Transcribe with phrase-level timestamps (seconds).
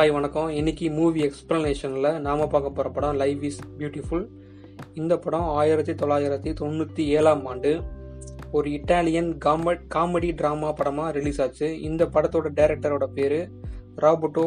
[0.00, 0.50] Hi வணக்கம்.
[0.58, 4.22] இன்னைக்கு movie எக்ஸ்பிளனேஷனில் நாம் பார்க்க போகிற படம் லைவ் இஸ் பியூட்டிஃபுல்
[5.00, 7.70] இந்த படம் ஆயிரத்தி தொள்ளாயிரத்தி தொண்ணூற்றி ஏழாம் ஆண்டு
[8.56, 11.68] ஒரு இட்டாலியன் காம காமெடி ட்ராமா படமாக ரிலீஸ் ஆச்சு.
[11.88, 13.36] இந்த படத்தோட டைரக்டரோட பேர்
[14.04, 14.46] ராபர்டோ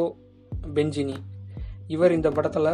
[0.78, 1.18] பெஞ்சினி
[1.96, 2.72] இவர் இந்த படத்தில்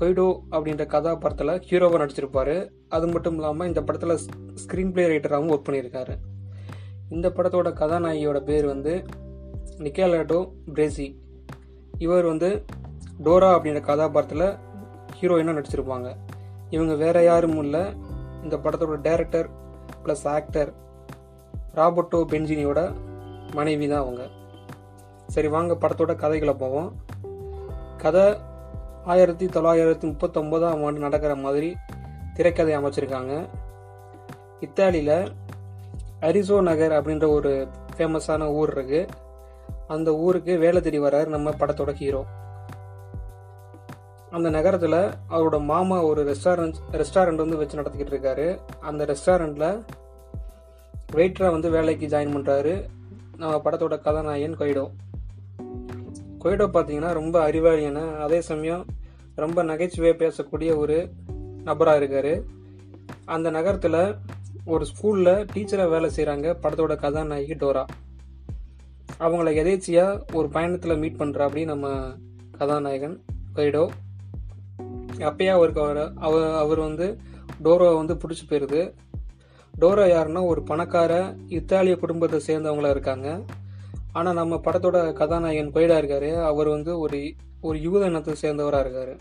[0.00, 2.54] கொய்டோ அப்படின்ற கதாபாத்திரத்தில் ஹீரோவாக நடிச்சிருப்பார்.
[2.98, 4.16] அது மட்டும் இல்லாமல் இந்த படத்தில்
[4.64, 6.16] ஸ்க்ரீன் பிளே ரைட்டராகவும் ஒர்க் பண்ணியிருக்காரு.
[7.16, 8.94] இந்த படத்தோட கதாநாயகியோட பேர் வந்து
[9.86, 10.40] நிக்கேலாட்டோ
[10.76, 11.08] பிரேசி
[12.04, 12.48] இவர் வந்து
[13.24, 14.58] டோரா அப்படின்ற கதாபாத்திரத்தில்
[15.16, 16.08] ஹீரோயினாக நடிச்சிருப்பாங்க.
[16.70, 17.82] இவங்க வேற யாரும் இல்லை.
[18.42, 19.48] இந்த படத்தோட டைரக்டர்
[20.04, 20.70] ப்ளஸ் ஆக்டர்
[21.74, 22.80] ராபர்ட்டோ பென்ஜினியோட
[23.54, 24.22] மனைவி தான் அவங்க.
[25.26, 26.90] சரி வாங்க படத்தோட கதைகளை போவோம்.
[27.96, 28.26] கதை
[29.04, 31.76] ஆயிரத்தி தொள்ளாயிரத்தி முப்பத்தொம்போதாம் ஆண்டு நடக்கிற மாதிரி
[32.34, 33.34] திரைக்கதை அமைச்சிருக்காங்க.
[34.60, 35.18] இத்தாலியில்
[36.20, 37.52] அரிசோ நகர் அப்படின்ற ஒரு
[37.96, 39.08] ஃபேமஸான ஊர் இருக்குது
[39.94, 42.22] அந்த ஊருக்கு வேலை தேடி வர்றாரு நம்ம படத்தோட ஹீரோ
[44.30, 44.98] அந்த நகரத்தில்
[45.34, 48.46] அவரோட மாமா ஒரு ரெஸ்டாரண்ட் ரெஸ்டாரண்ட் வந்து வச்சு நடத்திக்கிட்டு இருக்காரு.
[48.80, 49.82] அந்த ரெஸ்டாரண்ட்டில்
[51.12, 52.74] வெயிட்டராக வந்து வேலைக்கு ஜாயின் பண்ணுறாரு
[53.36, 54.84] நம்ம படத்தோட கதாநாயகன் கொய்டோ.
[56.44, 58.84] கொய்டோ பார்த்தீங்கன்னா ரொம்ப அறிவாளியான அதே சமயம்
[59.34, 60.98] ரொம்ப நகைச்சுவையாக பேசக்கூடிய ஒரு
[61.64, 62.32] நபராக இருக்கார்.
[63.24, 64.02] அந்த நகரத்தில்
[64.64, 67.84] ஒரு ஸ்கூலில் டீச்சராக வேலை செய்கிறாங்க படத்தோட கதாநாயகி டோரா.
[69.24, 71.88] அவங்கள எதேச்சியாக ஒரு பயணத்தில் மீட் பண்ணுறா அப்படி நம்ம
[72.58, 73.16] கதாநாயகன்
[73.54, 73.84] கைடோ.
[75.28, 77.06] அப்பயே அவருக்கு அவர் அவர் அவர் வந்து
[77.64, 78.82] டோரோவை வந்து பிடிச்சி போயிருது.
[79.80, 81.12] டோரோ யாருன்னா ஒரு பணக்கார
[81.48, 83.28] இத்தாலிய குடும்பத்தை சேர்ந்தவங்களா இருக்காங்க.
[84.12, 86.30] ஆனால் நம்ம படத்தோட கதாநாயகன் கொய்டா இருக்காரு.
[86.42, 87.20] அவர் வந்து ஒரு
[87.60, 89.12] ஒரு யூத இனத்தை சேர்ந்தவராக இருக்கார்.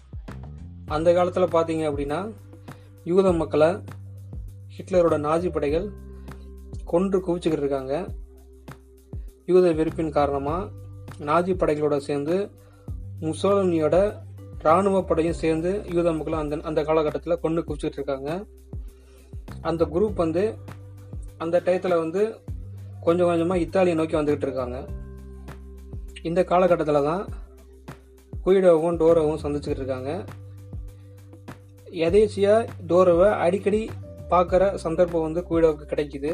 [0.85, 2.19] அந்த காலத்தில் பார்த்தீங்க அப்படின்னா
[3.03, 3.69] யூத மக்களை
[4.75, 5.87] ஹிட்லரோட நாஜி படைகள்
[6.85, 8.07] கொன்று குவிச்சுக்கிட்டு இருக்காங்க.
[9.49, 10.69] யூத வெறுப்பின் காரணமாக
[11.29, 12.35] நாஜி படைகளோட சேர்ந்து
[13.21, 13.97] முசோலினியோட
[14.63, 18.29] இராணுவ படையும் சேர்ந்து யூத மக்களை அந்த அந்த காலகட்டத்தில் கொண்டு குவிச்சிட்டு இருக்காங்க.
[19.61, 20.43] அந்த குரூப் வந்து
[21.37, 22.21] அந்த டயத்தில் வந்து
[23.05, 24.77] கொஞ்சம் கொஞ்சமாக இத்தாலியை நோக்கி வந்துக்கிட்டு இருக்காங்க.
[26.21, 27.23] இந்த காலகட்டத்தில் தான்
[28.45, 30.11] குயிடோவும் டோரோவும் சந்திச்சுக்கிட்டு இருக்காங்க.
[32.07, 33.81] எதேச்சியாக டோரோவை அடிக்கடி
[34.29, 36.33] பார்க்குற சந்தர்ப்பம் வந்து குயிடோவுக்கு கிடைக்குது.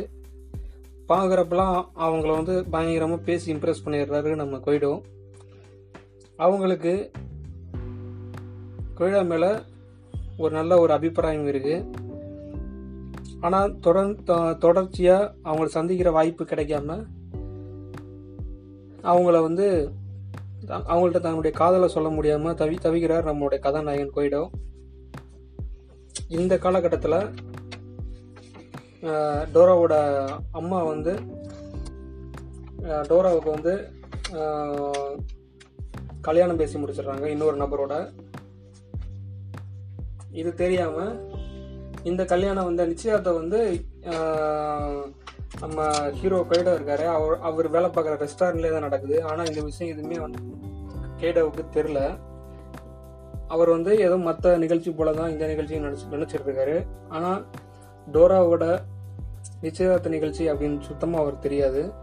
[1.08, 4.92] பார்க்குறப்பெல்லாம் அவங்கள வந்து பயங்கரமாக பேசி இம்ப்ரெஸ் பண்ணிடுறாரு நம்ம கொய்டோ.
[6.36, 7.12] அவங்களுக்கு
[8.98, 9.52] கொய்டா மேலே
[10.38, 11.76] ஒரு நல்ல ஒரு அபிப்பிராயம் இருக்குது
[13.42, 16.98] ஆனால் தொடர் தொடர்ச்சியாக அவங்கள சந்திக்கிற வாய்ப்பு கிடைக்காம
[19.04, 19.68] அவங்கள வந்து
[20.68, 24.44] அவங்கள்ட்ட தன்னுடைய காதலை சொல்ல முடியாமல் தவி தவிக்கிறார் நம்மளுடைய கதாநாயகன் கொய்டோ.
[26.28, 27.20] இந்த காலகட்டத்தில்
[29.56, 29.96] டோராவோட
[30.60, 31.14] அம்மா வந்து
[33.10, 33.74] டோராவுக்கு வந்து
[36.28, 37.96] கல்யாணம் பேசி முடிச்சிடுறாங்க இன்னொரு நபரோட.
[40.42, 41.14] இது தெரியாமல்
[42.10, 43.60] இந்த கல்யாணம் வந்து நிச்சயத்தை வந்து
[45.64, 45.86] நம்ம
[46.20, 47.06] ஹீரோ கைடோ இருக்காரு.
[47.18, 49.18] அவர் அவர் வேலை பார்க்குற ரெஸ்டாரண்ட்லேயே தான் நடக்குது.
[49.30, 50.42] ஆனால் இந்த விஷயம் எதுவுமே வந்து
[51.22, 52.00] கேடோவுக்கு தெரில.
[53.54, 56.76] அவர் வந்து ஏதோ மற்ற நிகழ்ச்சி போல தான் இந்த நிகழ்ச்சியும் நினச்சி நினச்சிட்டு இருக்காரு.
[57.16, 57.40] ஆனால்
[58.16, 58.66] டோராவோட
[59.62, 61.94] நிச்சயதார்த்த நிகழ்ச்சி அப்படின்னு சுத்தமாக அவருக்கு தெரியாது.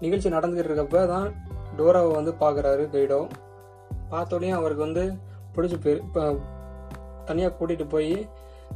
[0.00, 1.34] நிகழ்ச்சி நடந்துகிட்டு இருக்கப்ப தான்
[1.78, 3.26] டோராவை வந்து பார்க்குறாரு கைடோ.
[4.10, 5.12] பார்த்தோடனே அவருக்கு வந்து
[5.54, 6.36] பிடிச்சி போய் இப்போ
[7.24, 8.28] தனியாக கூட்டிகிட்டு போய்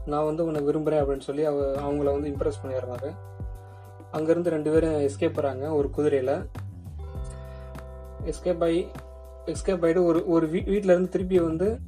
[0.07, 3.11] நான் வந்து உன்னை விரும்புகிறேன் அப்படின்னு சொல்லி அவ அவங்கள வந்து இம்ப்ரெஸ் பண்ணிடுறாரு.
[4.13, 6.49] அங்கேருந்து ரெண்டு பேரும் எஸ்கேப் போகிறாங்க ஒரு குதிரையில்.
[8.25, 8.87] எஸ்கேப் ஆகி
[9.47, 11.79] எஸ்கேப் ஆகிட்டு ஒரு ஒரு வீ வீட்டிலேருந்து திருப்பி வந்து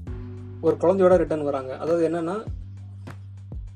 [0.60, 1.76] ஒரு குழந்தையோட ரிட்டர்ன் வராங்க.
[1.76, 2.44] அதாவது என்னென்னா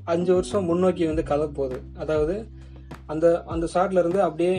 [0.05, 1.81] அஞ்சு வருஷம் முன்னோக்கி வந்து கதை போகுது.
[1.99, 2.35] அதாவது
[3.07, 4.55] அந்த அந்த ஷாட்ல இருந்து அப்படியே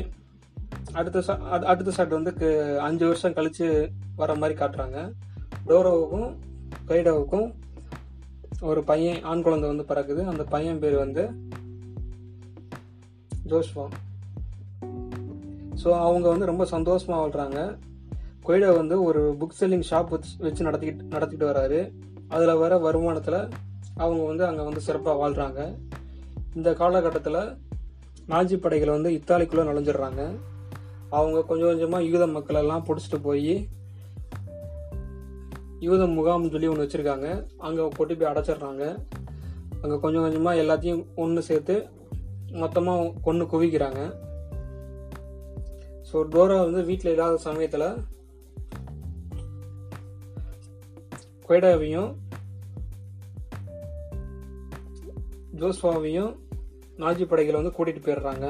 [0.94, 1.38] அடுத்த
[1.72, 2.31] அடுத்த ஷாட் வந்து
[2.80, 3.68] அஞ்சு வருஷம் கழிச்சு
[4.16, 4.98] வர மாதிரி காட்டுறாங்க.
[5.68, 6.30] டோரோவுக்கும்
[6.88, 7.53] கைடோவுக்கும்
[8.62, 10.24] ஒரு பையன் ஆண் குழந்தை வந்து பிறக்குது.
[10.26, 11.24] அந்த பையன் பேர் வந்து
[13.50, 13.85] ஜோஷ்வா.
[15.84, 17.78] ஸோ அவங்க வந்து ரொம்ப சந்தோஷமாக வாழ்கிறாங்க
[18.46, 21.79] கொய்டா வந்து ஒரு புக் செல்லிங் ஷாப் வச்சு நடத்திக்கிட்டு நடத்திக்கிட்டு வராரு.
[22.28, 23.50] அதில் வர வருமானத்தில்
[23.95, 25.78] அவங்க வந்து அங்கே வந்து சிறப்பாக வாழ்கிறாங்க
[26.55, 27.57] இந்த காலகட்டத்தில்
[28.28, 30.22] நாஜி படைகள் வந்து இத்தாலிக்குள்ளே நுழைஞ்சிடுறாங்க.
[31.09, 33.69] அவங்க கொஞ்சம் கொஞ்சமாக யூத மக்களெல்லாம் பிடிச்சிட்டு போய்
[35.79, 37.45] யூத முகாம்னு சொல்லி ஒன்று வச்சுருக்காங்க.
[37.57, 38.84] அங்கே கொட்டி போய் அடைச்சிடுறாங்க.
[39.81, 41.90] அங்கே கொஞ்சம் கொஞ்சமாக எல்லாத்தையும் ஒன்று சேர்த்து
[42.51, 44.01] மொத்தமாக கொன்று குவிக்கிறாங்க.
[46.11, 47.87] ஸோ டோரா வந்து வீட்டில் இல்லாத சமயத்தில்
[51.47, 52.11] கொய்டாவையும்
[55.59, 56.32] ஜோஸ்வாவையும்
[57.02, 58.46] நாஜி படைகளை வந்து கூட்டிகிட்டு போயிடுறாங்க.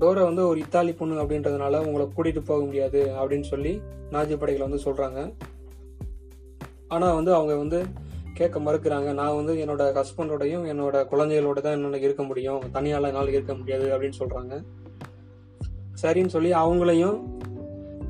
[0.00, 3.72] டோரா வந்து ஒரு இத்தாலி பொண்ணு அப்படின்றதுனால உங்களை கூட்டிகிட்டு போக முடியாது அப்படின்னு சொல்லி
[4.14, 5.20] நாஜி படைகளை வந்து சொல்கிறாங்க
[6.94, 7.80] ஆனால் வந்து அவங்க வந்து
[8.38, 9.08] கேட்க மறுக்கிறாங்க.
[9.20, 12.62] நான் வந்து என்னோட ஹஸ்பண்டோடையும் என்னோட குழந்தைகளோட தான் என்னால் இருக்க முடியும்.
[12.76, 14.54] தனியால் என்னால் இருக்க முடியாது அப்படின்னு சொல்கிறாங்க
[16.02, 17.18] சரின்னு சொல்லி அவங்களையும்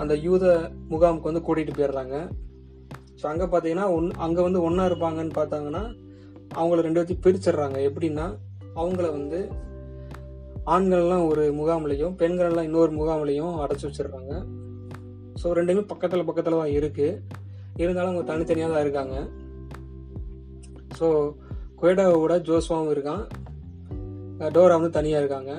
[0.02, 0.44] அந்த யூத
[0.92, 2.16] முகாமுக்கு வந்து கூட்டிகிட்டு போயிடுறாங்க.
[3.20, 5.82] ஸோ அங்கே பார்த்தீங்கன்னா ஒன் அங்கே வந்து ஒன்றா இருப்பாங்கன்னு பார்த்தாங்கன்னா
[6.58, 7.78] அவங்கள ரெண்டு பேர்த்தையும் பிரிச்சிடுறாங்க.
[7.88, 8.26] எப்படின்னா
[8.80, 9.38] அவங்கள வந்து
[10.74, 14.32] ஆண்கள்லாம் ஒரு முகாம்லையும் பெண்கள்லாம் இன்னொரு முகாம்லையும் அடைச்சி வச்சிடுறாங்க.
[15.40, 17.20] ஸோ ரெண்டுமே பக்கத்தில் பக்கத்தில் தான் இருக்குது
[17.82, 19.16] இருந்தாலும் அவங்க தனித்தனியாக தான் இருக்காங்க.
[20.98, 21.06] ஸோ
[21.80, 23.24] கொய்டாவோட ஜோஸ்வாவும் இருக்கான்.
[24.56, 25.52] டோரா வந்து தனியாக இருக்காங்க.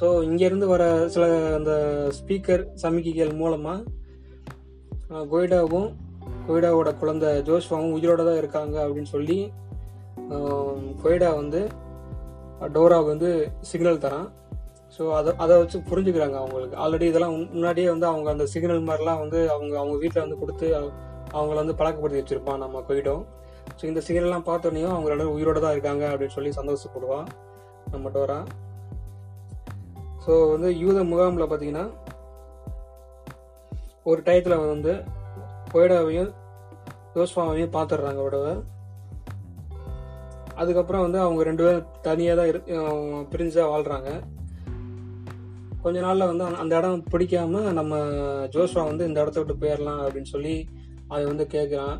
[0.00, 0.82] ஸோ இங்கேருந்து வர
[1.14, 1.24] சில
[1.58, 1.72] அந்த
[2.18, 5.88] ஸ்பீக்கர் சமிக்கைகள் மூலமாக கொய்டாவும்
[6.48, 9.38] கொய்டாவோட குழந்தை ஜோஸ்வாவும் உயிரோட தான் இருக்காங்க அப்படின்னு சொல்லி
[11.02, 11.60] கொய்டா வந்து
[12.74, 13.30] டோராவுக்கு வந்து
[13.70, 14.28] சிக்னல் தரான்.
[14.94, 16.76] ஸோ அதை அதை வச்சு புரிஞ்சுக்கிறாங்க அவங்களுக்கு.
[16.84, 20.66] ஆல்ரெடி இதெல்லாம் முன்னாடியே வந்து அவங்க அந்த சிக்னல் மாதிரிலாம் வந்து அவங்க அவங்க வீட்டில் வந்து கொடுத்து
[21.36, 23.24] அவங்கள வந்து பழக்கப்படுத்தி வச்சுருப்பான் நம்ம கொய்டோம்
[23.78, 27.28] ஸோ இந்த சிக்னல்லாம் பார்த்தோன்னையும் அவங்க ரெண்டு உயிரோட தான் இருக்காங்க அப்படின்னு சொல்லி சந்தோஷப்படுவான்
[27.92, 28.38] நம்ம டோரா.
[30.24, 31.86] ஸோ வந்து யூத முகாமில் பார்த்தீங்கன்னா
[34.10, 34.92] ஒரு டயத்தில் வந்து
[35.72, 36.30] கொய்டாவையும்
[37.18, 38.52] யோஸ்வாவையும் பார்த்துடுறாங்க விடவை
[40.54, 42.60] அதுக்கப்புறம் வந்து அவங்க ரெண்டு பேரும் தனியாக தான் இரு
[43.30, 44.10] பிரிஞ்சா வாழ்கிறாங்க
[45.82, 47.96] கொஞ்ச நாளில் வந்து அந்த- இடம் பிடிக்காம நம்ம
[48.48, 50.54] ஜோஸ்வா வந்து இந்த இடத்த விட்டு போயிடலாம் அப்படின்னு சொல்லி
[51.08, 51.96] அதை வந்து கேட்குறான்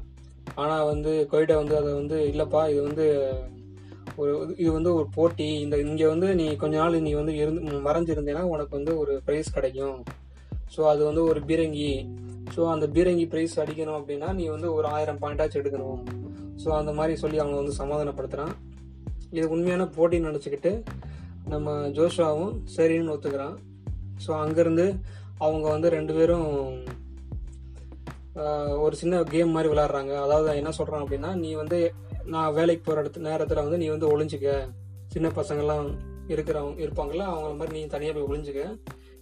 [0.55, 3.06] ஆனால் வந்து கொய்டா வந்து அதை வந்து இல்லைப்பா இது வந்து
[4.17, 5.61] ஒரு இது வந்து ஒரு போட்டி.
[5.61, 10.05] இந்த இங்கே வந்து நீ கொஞ்ச நாள் நீ வந்து இருந்து மறைஞ்சிருந்தேன்னா உனக்கு வந்து ஒரு ப்ரைஸ் கிடைக்கும்.
[10.76, 11.93] ஸோ அது வந்து ஒரு பீரங்கி.
[12.54, 16.00] ஸோ அந்த பீரங்கி ப்ரைஸ் அடிக்கணும் அப்படின்னா நீ வந்து ஒரு ஆயிரம் பாயிண்டாச்சும் எடுக்கணும்.
[16.62, 18.54] ஸோ அந்த மாதிரி சொல்லி அவங்க வந்து சமாதானப்படுத்துகிறான்
[19.36, 20.72] இது உண்மையான போட்டின்னு நினச்சிக்கிட்டு
[21.52, 23.56] நம்ம ஜோஷாவும் சரின்னு ஒத்துக்கிறான்.
[24.24, 24.86] ஸோ அங்கேருந்து
[25.46, 26.48] அவங்க வந்து ரெண்டு பேரும்
[28.84, 31.78] ஒரு சின்ன கேம் மாதிரி விளாட்றாங்க அதாவது என்ன சொல்கிறான் அப்படின்னா நீ வந்து
[32.34, 34.48] நான் வேலைக்கு போகிற இடத்து நேரத்தில் வந்து நீ வந்து ஒளிஞ்சிக்க.
[35.14, 35.88] சின்ன பசங்கள்லாம்
[36.34, 38.62] இருக்கிறவங்க இருப்பாங்கல்ல அவங்கள மாதிரி நீ தனியாக போய் ஒளிஞ்சிக்க.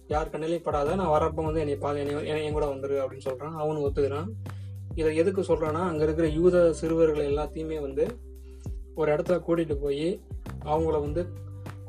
[0.07, 3.85] யார் கண்ணிலையும் படாத நான் வரப்போ வந்து என்னை பா என்னை என் கூட வந்துரு அப்படின்னு சொல்கிறான் அவனும்
[3.87, 4.29] ஒத்துக்கிறான்.
[4.99, 8.05] இதை எதுக்கு சொல்கிறான்னா அங்கே இருக்கிற யூத சிறுவர்கள் எல்லாத்தையுமே வந்து
[8.95, 10.07] ஒரு இடத்துல கூட்டிகிட்டு போய்
[10.65, 11.23] அவங்கள வந்து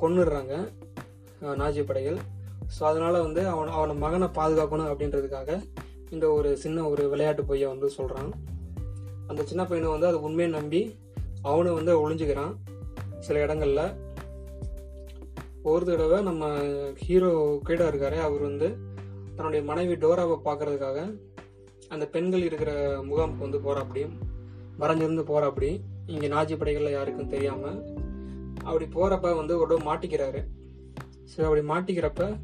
[0.00, 0.54] கொன்னுடுறாங்க
[1.60, 2.18] நாஜி படைகள்.
[2.76, 5.50] ஸோ அதனால் வந்து அவன் அவனை மகனை பாதுகாக்கணும் அப்படின்றதுக்காக
[6.10, 8.30] இந்த ஒரு சின்ன ஒரு விளையாட்டு பொய்யை வந்து சொல்கிறான்
[9.26, 10.82] அந்த சின்ன பையனை வந்து அதை உண்மையை நம்பி
[11.42, 12.54] அவனும் வந்து ஒழிஞ்சுக்கிறான்
[13.20, 13.82] சில இடங்களில்
[15.62, 16.44] ஒரு தடவை நம்ம
[16.96, 18.68] ஹீரோ கீடா இருக்காரு அவர் வந்து
[19.34, 21.18] தன்னுடைய மனைவி டோராவை பார்க்கறதுக்காக
[21.88, 22.70] அந்த பெண்கள் இருக்கிற
[23.02, 24.14] முகாமுக்கு வந்து போகிறாப்படியும்
[24.78, 27.96] மறைஞ்சிருந்து போகிறாப்படி இங்கே நாஜி படைகளில் யாருக்கும் தெரியாமல்
[28.64, 30.40] அப்படி போகிறப்ப வந்து ஒரு தடவை மாட்டிக்கிறாரு.
[31.30, 32.38] ஸோ அப்படி மாட்டிக்கிறப்ப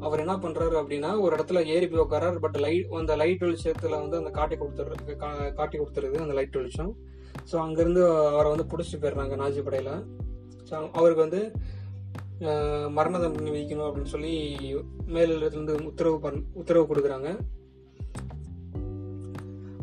[0.00, 4.16] அவர் என்ன பண்ணுறாரு அப்படின்னா ஒரு இடத்துல ஏறி போய் உட்காராரு பட் லைட் அந்த லைட் வெளிச்சத்தில் வந்து
[4.16, 6.96] அந்த காட்டி கொடுத்துட்றது கா- காட்டி கொடுத்துருது அந்த லைட் வெளிச்சம்.
[7.52, 10.06] ஸோ அங்கேருந்து அவரை வந்து பிடிச்சிட்டு போயிடுறாங்க நாஜி படையில்.
[10.70, 11.52] ஸோ அவருக்கு வந்து
[12.90, 14.32] மரண தண்டனை விதிக்கணும் அப்படின்னு சொல்லி
[15.06, 17.38] மேலிடத்துலேருந்து உத்தரவு பண் உத்தரவு கொடுக்குறாங்க.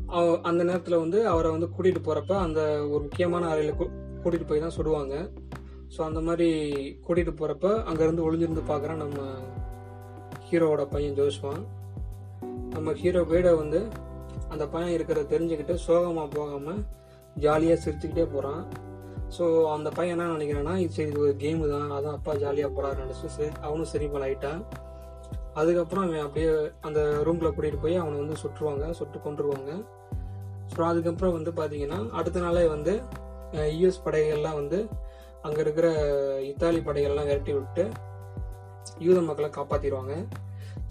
[0.08, 4.76] அவ- அந்த நேரத்தில் வந்து அவரை வந்து கூட்டிகிட்டு போகிறப்ப அந்த ஒரு முக்கியமான அறையில் கூட்டிகிட்டு போய் தான்
[4.78, 5.32] சுடுவாங்க.
[5.98, 6.72] ஸோ அந்த மாதிரி
[7.08, 9.20] கூட்டிகிட்டு போகிறப்ப அங்கேருந்து ஒளிஞ்சிருந்து பார்க்குறான் நம்ம
[10.52, 11.64] ஹீரோவோட பையன் ஜோஷ்வான்
[12.70, 13.88] நம்ம ஹீரோ வீடை வந்து
[14.50, 16.86] அந்த பையன் இருக்கிறத தெரிஞ்சுக்கிட்டு சோகமாக போகாமல்
[17.36, 18.68] ஜாலியாக சிரிச்சுக்கிட்டே போகிறான்
[19.34, 22.98] ஸோ அந்த பையன் என்ன நினைக்கிறான்னா இது சரி இது ஒரு கேமு தான் அதான் அப்பா ஜாலியாக போகிறாரு
[23.00, 24.60] நினச்சி சரி அவனும் சரி லைட்டாக
[25.54, 29.72] அதுக்கப்புறம் அவன் அப்படியே அந்த ரூமில் கூட்டிகிட்டு போய் அவனை வந்து சுட்டுருவாங்க சுட்டு கொண்டுருவாங்க
[30.74, 32.94] ஸோ அதுக்கப்புறம் வந்து பார்த்தீங்கன்னா அடுத்த நாளே வந்து
[33.74, 34.80] யுஎஸ் படைகள்லாம் வந்து
[35.42, 35.88] அங்கே இருக்கிற
[36.44, 37.84] இத்தாலி படைகள்லாம் விரட்டி விட்டு
[39.00, 40.14] யூத மக்களை காப்பாற்றிடுவாங்க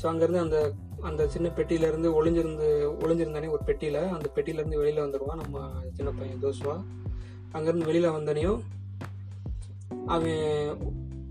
[0.00, 0.58] ஸோ அங்கேருந்து அந்த
[1.02, 2.66] அந்த சின்ன பெட்டியிலேருந்து ஒளிஞ்சிருந்து
[3.02, 6.76] ஒளிஞ்சிருந்தானே ஒரு பெட்டியில் அந்த பெட்டியிலேருந்து வெளியில் வந்துடுவான் நம்ம சின்ன பையன் தோசுவா
[7.56, 8.60] அங்கேருந்து வெளியில் வந்தனையும்
[10.14, 10.40] அவன்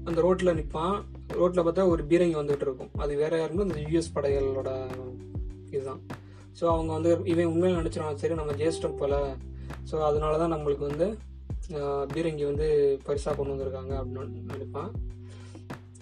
[0.10, 0.98] அந்த ரோட்டில் நிற்பான்
[1.40, 2.92] ரோட்டில் பார்த்தா ஒரு பீரங்கி வந்துகிட்டு இருக்கும்.
[3.04, 4.72] அது வேற யாருமே அந்த யூஎஸ் படைகளோட
[5.75, 6.01] இதுதான்.
[6.60, 9.16] ஸோ அவங்க வந்து இவன் உண்மையில் நினச்சிருவான் சரி நம்ம ஜெயிச்சிட்டோம் போல.
[9.90, 11.08] ஸோ அதனால தான் நம்மளுக்கு வந்து
[12.13, 12.68] பீரங்கி வந்து
[13.08, 14.92] பரிசாக கொண்டு வந்திருக்காங்க அப்படின்னு நினைப்பான்.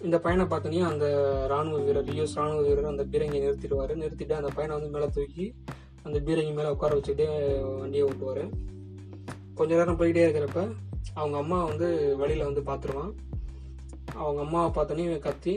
[0.07, 1.05] இந்த பையனை பார்த்தோன்னே அந்த
[1.51, 3.93] ராணுவ வீரர் யூஎஸ் ராணுவ வீரர் அந்த பீரங்கியை நிறுத்திடுவார்.
[4.03, 5.45] நிறுத்திட்டு அந்த பையனை வந்து மேலே தூக்கி
[6.07, 7.27] அந்த பீரங்கி மேலே உட்கார வச்சுக்கிட்டே
[7.81, 8.43] வண்டியை ஓட்டுவார்.
[9.59, 10.61] கொஞ்ச நேரம் போயிட்டே இருக்கிறப்ப
[11.19, 11.87] அவங்க அம்மா வந்து
[12.21, 13.11] வழியில் வந்து பார்த்துருவான்
[14.23, 15.53] அவங்க அம்மாவை பார்த்தோன்னே கத்தி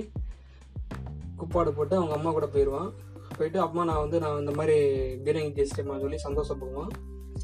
[1.40, 2.90] குப்பாடு போட்டு அவங்க அம்மா கூட போயிடுவான்
[3.36, 4.76] போயிட்டு அம்மா நான் வந்து நான் இந்த மாதிரி
[5.24, 6.90] பீரங்கி ஜெயிச்சிட்டேன்னு சொல்லி சந்தோஷப்படுவான்.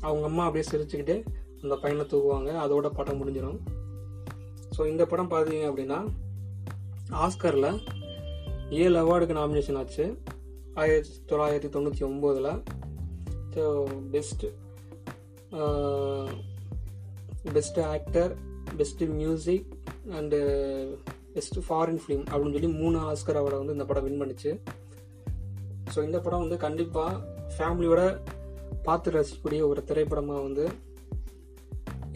[0.00, 1.16] அவங்க அம்மா அப்படியே சிரிச்சுக்கிட்டு
[1.62, 2.50] அந்த பையனை தூக்குவாங்க.
[2.64, 3.58] அதோட படம் முடிஞ்சிடும்.
[4.74, 5.98] ஸோ இந்த படம் பார்த்தீங்க அப்படின்னா
[7.24, 7.70] ஆஸ்கரில்
[8.82, 10.06] ஏழு அவார்டுக்கு நாமினேஷன் ஆச்சு.
[10.74, 12.50] ஆயிரத்தி தொள்ளாயிரத்தி தொண்ணூற்றி ஒம்போதில்.
[13.54, 13.64] So
[14.14, 14.48] best
[17.56, 18.32] best actor
[18.78, 19.68] best music
[20.18, 20.38] and
[21.34, 24.52] best foreign film அப்படின்னு சொல்லி மூணு ஆஸ்கர் அவார்டை வந்து இந்த படம் வின் பண்ணிச்சு.
[25.92, 27.14] ஸோ இந்த படம் வந்து கண்டிப்பாக
[27.54, 28.02] ஃபேமிலியோட
[28.86, 30.64] பார்த்து ரசிக்கக்கூடிய ஒரு திரைப்படமாக வந்து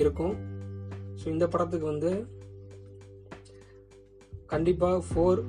[0.02, 0.34] இருக்கும்.
[1.20, 2.12] ஸோ இந்த படத்துக்கு வந்து
[4.52, 5.40] கண்டிப்பாக four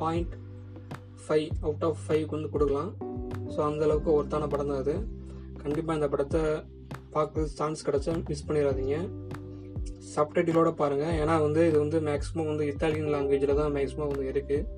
[0.00, 0.34] point
[1.24, 2.92] five out of ஃபைவ்க்கு வந்து கொடுக்கலாம்.
[3.52, 4.94] ஸோ அந்தளவுக்கு ஒருத்தான படம் தான் அது.
[5.62, 6.42] கண்டிப்பாக இந்த படத்தை
[7.14, 8.96] பார்க்க சான்ஸ் கிடச்சா மிஸ் பண்ணிடாதீங்க
[10.14, 14.68] சப்டைட்டிலோட பாருங்கள் ஏன்னா வந்து இது வந்து மேக்ஸிமம் வந்து இத்தாலியன் லாங்குவேஜில் தான் மேக்ஸிமம் வந்து இருக்குது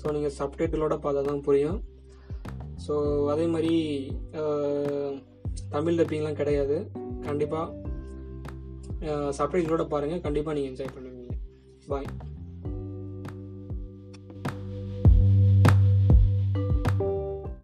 [0.00, 1.78] ஸோ நீங்கள் சப்டைட்டிலோட பார்த்தா தான் புரியும்.
[2.84, 2.94] ஸோ
[3.32, 3.74] அதே மாதிரி
[5.74, 6.76] தமிழ் டப்பிங்லாம் கிடையாது.
[7.26, 7.84] கண்டிப்பாக
[9.38, 11.34] சப்டைட்டிலோட பாருங்கள் கண்டிப்பாக நீங்கள் என்ஜாய் பண்ணுவீங்க.
[11.90, 12.08] பாய்